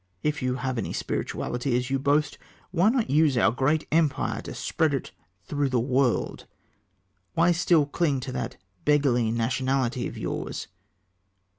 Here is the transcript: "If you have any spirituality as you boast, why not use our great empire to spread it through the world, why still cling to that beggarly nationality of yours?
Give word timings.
"If 0.23 0.41
you 0.41 0.55
have 0.55 0.79
any 0.79 0.93
spirituality 0.93 1.77
as 1.77 1.91
you 1.91 1.99
boast, 1.99 2.39
why 2.71 2.89
not 2.89 3.11
use 3.11 3.37
our 3.37 3.51
great 3.51 3.87
empire 3.91 4.41
to 4.41 4.55
spread 4.55 4.95
it 4.95 5.11
through 5.45 5.69
the 5.69 5.79
world, 5.79 6.47
why 7.35 7.51
still 7.51 7.85
cling 7.85 8.19
to 8.21 8.31
that 8.31 8.57
beggarly 8.83 9.29
nationality 9.31 10.07
of 10.07 10.17
yours? 10.17 10.65